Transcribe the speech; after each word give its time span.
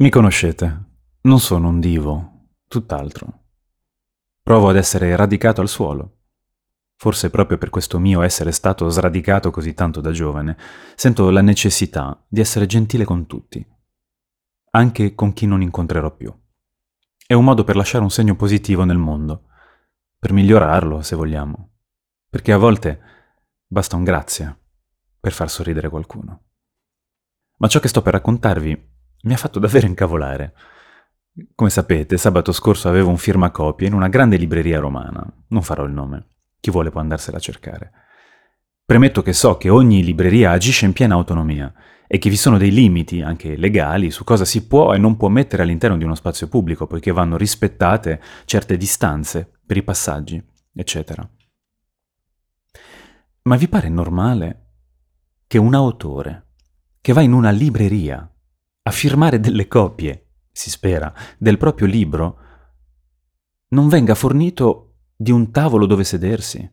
Mi 0.00 0.10
conoscete, 0.10 0.84
non 1.22 1.40
sono 1.40 1.70
un 1.70 1.80
divo, 1.80 2.50
tutt'altro. 2.68 3.46
Provo 4.40 4.68
ad 4.68 4.76
essere 4.76 5.16
radicato 5.16 5.60
al 5.60 5.68
suolo. 5.68 6.18
Forse 6.94 7.30
proprio 7.30 7.58
per 7.58 7.68
questo 7.68 7.98
mio 7.98 8.22
essere 8.22 8.52
stato 8.52 8.88
sradicato 8.88 9.50
così 9.50 9.74
tanto 9.74 10.00
da 10.00 10.12
giovane, 10.12 10.56
sento 10.94 11.30
la 11.30 11.40
necessità 11.40 12.24
di 12.28 12.38
essere 12.38 12.66
gentile 12.66 13.04
con 13.04 13.26
tutti, 13.26 13.66
anche 14.70 15.16
con 15.16 15.32
chi 15.32 15.46
non 15.46 15.62
incontrerò 15.62 16.14
più. 16.14 16.32
È 17.26 17.34
un 17.34 17.42
modo 17.42 17.64
per 17.64 17.74
lasciare 17.74 18.04
un 18.04 18.10
segno 18.10 18.36
positivo 18.36 18.84
nel 18.84 18.98
mondo, 18.98 19.48
per 20.16 20.32
migliorarlo, 20.32 21.02
se 21.02 21.16
vogliamo, 21.16 21.70
perché 22.30 22.52
a 22.52 22.56
volte 22.56 23.00
basta 23.66 23.96
un 23.96 24.04
grazie 24.04 24.60
per 25.18 25.32
far 25.32 25.50
sorridere 25.50 25.88
qualcuno. 25.88 26.44
Ma 27.56 27.66
ciò 27.66 27.80
che 27.80 27.88
sto 27.88 28.00
per 28.00 28.12
raccontarvi 28.12 28.97
mi 29.22 29.32
ha 29.32 29.36
fatto 29.36 29.58
davvero 29.58 29.86
incavolare. 29.86 30.54
Come 31.54 31.70
sapete, 31.70 32.16
sabato 32.16 32.52
scorso 32.52 32.88
avevo 32.88 33.10
un 33.10 33.16
firmacopie 33.16 33.86
in 33.86 33.94
una 33.94 34.08
grande 34.08 34.36
libreria 34.36 34.80
romana. 34.80 35.24
Non 35.48 35.62
farò 35.62 35.84
il 35.84 35.92
nome. 35.92 36.26
Chi 36.60 36.70
vuole 36.70 36.90
può 36.90 37.00
andarsela 37.00 37.36
a 37.36 37.40
cercare. 37.40 37.92
Premetto 38.84 39.22
che 39.22 39.32
so 39.32 39.56
che 39.56 39.68
ogni 39.68 40.02
libreria 40.02 40.50
agisce 40.50 40.86
in 40.86 40.92
piena 40.92 41.14
autonomia 41.14 41.72
e 42.06 42.18
che 42.18 42.30
vi 42.30 42.36
sono 42.36 42.56
dei 42.56 42.72
limiti, 42.72 43.20
anche 43.20 43.54
legali, 43.56 44.10
su 44.10 44.24
cosa 44.24 44.46
si 44.46 44.66
può 44.66 44.94
e 44.94 44.98
non 44.98 45.16
può 45.16 45.28
mettere 45.28 45.62
all'interno 45.62 45.98
di 45.98 46.04
uno 46.04 46.14
spazio 46.14 46.48
pubblico, 46.48 46.86
poiché 46.86 47.12
vanno 47.12 47.36
rispettate 47.36 48.20
certe 48.46 48.78
distanze 48.78 49.60
per 49.66 49.76
i 49.76 49.82
passaggi, 49.82 50.42
eccetera. 50.72 51.28
Ma 53.42 53.56
vi 53.56 53.68
pare 53.68 53.90
normale 53.90 54.68
che 55.46 55.58
un 55.58 55.74
autore 55.74 56.46
che 57.00 57.12
va 57.12 57.20
in 57.20 57.32
una 57.32 57.50
libreria 57.50 58.30
a 58.88 58.90
firmare 58.90 59.38
delle 59.38 59.68
copie, 59.68 60.30
si 60.50 60.70
spera, 60.70 61.12
del 61.36 61.58
proprio 61.58 61.86
libro, 61.86 62.38
non 63.68 63.88
venga 63.88 64.14
fornito 64.14 65.00
di 65.14 65.30
un 65.30 65.50
tavolo 65.50 65.84
dove 65.84 66.04
sedersi. 66.04 66.72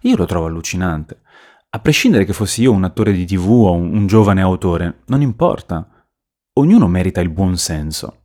Io 0.00 0.16
lo 0.16 0.24
trovo 0.24 0.46
allucinante. 0.46 1.20
A 1.68 1.78
prescindere 1.78 2.24
che 2.24 2.32
fossi 2.32 2.62
io 2.62 2.72
un 2.72 2.84
attore 2.84 3.12
di 3.12 3.26
tv 3.26 3.50
o 3.50 3.72
un, 3.72 3.94
un 3.94 4.06
giovane 4.06 4.40
autore, 4.40 5.02
non 5.08 5.20
importa. 5.20 6.06
Ognuno 6.54 6.88
merita 6.88 7.20
il 7.20 7.28
buon 7.28 7.58
senso. 7.58 8.22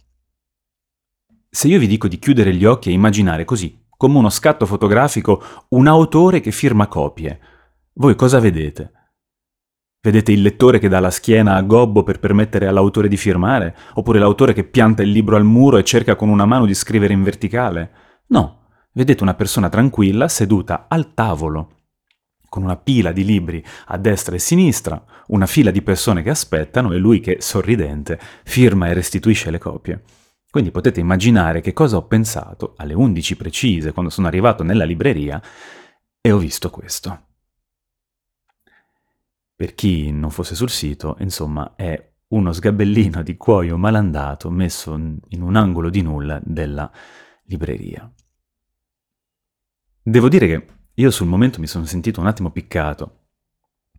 Se 1.50 1.68
io 1.68 1.80
vi 1.80 1.88
dico 1.88 2.08
di 2.08 2.18
chiudere 2.18 2.56
gli 2.56 2.64
occhi 2.64 2.90
e 2.90 2.94
immaginare 2.94 3.44
così, 3.44 3.88
come 3.90 4.18
uno 4.18 4.30
scatto 4.30 4.66
fotografico, 4.66 5.44
un 5.70 5.86
autore 5.88 6.40
che 6.40 6.52
firma 6.52 6.88
copie, 6.88 7.40
voi 7.96 8.16
cosa 8.16 8.40
vedete? 8.40 9.01
Vedete 10.04 10.32
il 10.32 10.42
lettore 10.42 10.80
che 10.80 10.90
dà 10.90 11.00
la 11.00 11.12
schiena 11.12 11.54
a 11.54 11.62
gobbo 11.62 12.02
per 12.02 12.18
permettere 12.18 12.66
all'autore 12.66 13.08
di 13.08 13.18
firmare? 13.18 13.76
Oppure 13.94 14.18
l'autore 14.18 14.52
che 14.52 14.64
pianta 14.64 15.04
il 15.04 15.12
libro 15.12 15.36
al 15.36 15.44
muro 15.44 15.78
e 15.78 15.84
cerca 15.84 16.16
con 16.16 16.28
una 16.28 16.46
mano 16.46 16.66
di 16.66 16.74
scrivere 16.74 17.14
in 17.14 17.22
verticale? 17.22 17.92
No, 18.30 18.70
vedete 18.94 19.22
una 19.22 19.36
persona 19.36 19.70
tranquilla 19.70 20.28
seduta 20.28 20.88
al 20.88 21.14
tavolo, 21.14 21.82
con 22.50 22.64
una 22.64 22.78
pila 22.78 23.12
di 23.12 23.24
libri 23.24 23.64
a 23.86 23.98
destra 24.00 24.36
e 24.36 24.40
sinistra, 24.40 25.04
una 25.28 25.46
fila 25.46 25.70
di 25.70 25.84
persone 25.84 26.24
che 26.24 26.32
aspettano 26.32 26.94
e 26.94 26.98
lui 26.98 27.20
che, 27.20 27.38
sorridente, 27.40 28.20
firma 28.44 28.88
e 28.88 28.94
restituisce 28.94 29.52
le 29.52 29.60
copie. 29.60 30.02
Quindi 30.50 30.72
potete 30.72 31.00
immaginare 31.00 31.62
che 31.62 31.74
cosa 31.74 31.98
ho 31.98 32.08
pensato 32.08 32.74
alle 32.78 32.96
11 32.96 33.38
precise 33.38 33.92
quando 33.92 34.10
sono 34.10 34.26
arrivato 34.26 34.64
nella 34.64 34.84
libreria 34.84 35.40
e 36.20 36.32
ho 36.32 36.40
visto 36.40 36.72
questo. 36.72 37.30
Per 39.62 39.76
chi 39.76 40.12
non 40.12 40.32
fosse 40.32 40.56
sul 40.56 40.72
sito, 40.72 41.18
insomma, 41.20 41.76
è 41.76 42.14
uno 42.30 42.52
sgabellino 42.52 43.22
di 43.22 43.38
cuoio 43.38 43.78
malandato 43.78 44.50
messo 44.50 44.96
in 44.96 45.42
un 45.44 45.56
angolo 45.56 45.92
di 45.92 46.02
nulla 46.02 46.42
della 46.44 46.92
libreria. 47.44 48.12
Devo 50.02 50.30
dire 50.30 50.48
che 50.48 50.66
io 50.96 51.12
sul 51.12 51.28
momento 51.28 51.60
mi 51.60 51.68
sono 51.68 51.86
sentito 51.86 52.20
un 52.20 52.26
attimo 52.26 52.50
piccato. 52.50 53.28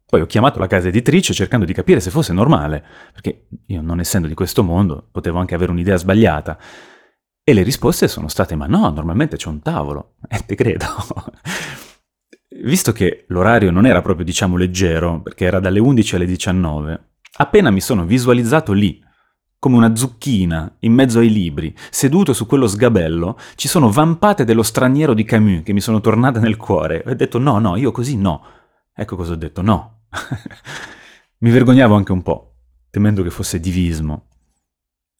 Poi 0.04 0.22
ho 0.22 0.26
chiamato 0.26 0.58
la 0.58 0.66
casa 0.66 0.88
editrice 0.88 1.32
cercando 1.32 1.64
di 1.64 1.72
capire 1.72 2.00
se 2.00 2.10
fosse 2.10 2.32
normale, 2.32 2.84
perché 3.12 3.46
io 3.66 3.82
non 3.82 4.00
essendo 4.00 4.26
di 4.26 4.34
questo 4.34 4.64
mondo 4.64 5.10
potevo 5.12 5.38
anche 5.38 5.54
avere 5.54 5.70
un'idea 5.70 5.96
sbagliata. 5.96 6.58
E 7.44 7.52
le 7.52 7.62
risposte 7.62 8.08
sono 8.08 8.26
state 8.26 8.56
ma 8.56 8.66
no, 8.66 8.90
normalmente 8.90 9.36
c'è 9.36 9.48
un 9.48 9.62
tavolo. 9.62 10.16
E 10.28 10.38
eh, 10.38 10.44
te 10.44 10.56
credo. 10.56 10.86
Visto 12.62 12.92
che 12.92 13.24
l'orario 13.28 13.72
non 13.72 13.86
era 13.86 14.02
proprio, 14.02 14.24
diciamo, 14.24 14.56
leggero, 14.56 15.20
perché 15.20 15.44
era 15.44 15.58
dalle 15.58 15.80
11 15.80 16.14
alle 16.14 16.26
19, 16.26 17.14
appena 17.38 17.70
mi 17.70 17.80
sono 17.80 18.04
visualizzato 18.04 18.72
lì, 18.72 19.02
come 19.58 19.76
una 19.76 19.96
zucchina, 19.96 20.76
in 20.80 20.92
mezzo 20.92 21.18
ai 21.18 21.30
libri, 21.30 21.74
seduto 21.90 22.32
su 22.32 22.46
quello 22.46 22.68
sgabello, 22.68 23.36
ci 23.56 23.66
sono 23.66 23.90
vampate 23.90 24.44
dello 24.44 24.62
straniero 24.62 25.12
di 25.12 25.24
Camus 25.24 25.62
che 25.64 25.72
mi 25.72 25.80
sono 25.80 26.00
tornate 26.00 26.38
nel 26.38 26.56
cuore. 26.56 27.02
Ho 27.06 27.14
detto 27.14 27.38
no, 27.38 27.58
no, 27.58 27.76
io 27.76 27.90
così 27.90 28.16
no. 28.16 28.44
Ecco 28.94 29.16
cosa 29.16 29.32
ho 29.32 29.36
detto, 29.36 29.60
no. 29.60 30.04
mi 31.38 31.50
vergognavo 31.50 31.96
anche 31.96 32.12
un 32.12 32.22
po', 32.22 32.56
temendo 32.90 33.24
che 33.24 33.30
fosse 33.30 33.58
divismo. 33.58 34.28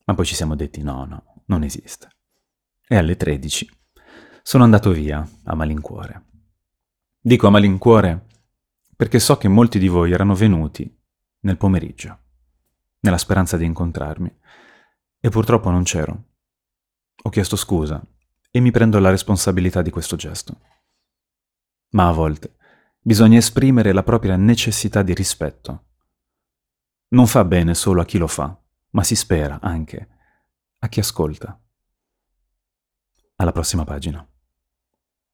Ma 0.05 0.15
poi 0.15 0.25
ci 0.25 0.35
siamo 0.37 0.55
detti 0.55 0.81
no, 0.83 1.05
no, 1.05 1.43
non 1.47 1.65
esiste. 1.65 2.09
E 2.87 2.97
alle 2.97 3.17
13 3.17 3.69
sono 4.43 4.63
andato 4.63 4.91
via 4.91 5.27
a 5.45 5.55
malincuore. 5.55 6.31
Dico 7.25 7.47
a 7.47 7.51
malincuore 7.51 8.27
perché 8.97 9.21
so 9.21 9.37
che 9.37 9.47
molti 9.47 9.79
di 9.79 9.87
voi 9.87 10.11
erano 10.11 10.35
venuti 10.35 10.93
nel 11.43 11.57
pomeriggio, 11.57 12.19
nella 12.99 13.17
speranza 13.17 13.57
di 13.57 13.65
incontrarmi, 13.65 14.39
e 15.21 15.29
purtroppo 15.29 15.71
non 15.71 15.85
c'ero. 15.85 16.25
Ho 17.23 17.31
chiesto 17.31 17.55
scusa 17.55 18.05
e 18.51 18.59
mi 18.59 18.73
prendo 18.73 18.99
la 18.99 19.11
responsabilità 19.11 19.83
di 19.83 19.91
questo 19.91 20.17
gesto. 20.17 20.61
Ma 21.91 22.09
a 22.09 22.13
volte 22.13 22.57
bisogna 23.01 23.39
esprimere 23.39 23.93
la 23.93 24.03
propria 24.03 24.35
necessità 24.35 25.03
di 25.03 25.15
rispetto. 25.15 25.85
Non 27.11 27.29
fa 27.29 27.45
bene 27.45 27.75
solo 27.75 28.01
a 28.01 28.05
chi 28.05 28.19
lo 28.19 28.27
fa, 28.27 28.61
ma 28.91 29.05
si 29.05 29.15
spera 29.15 29.61
anche 29.61 30.09
a 30.81 30.89
chi 30.89 30.99
ascolta. 30.99 31.57
Alla 33.37 33.53
prossima 33.53 33.85
pagina. 33.85 34.27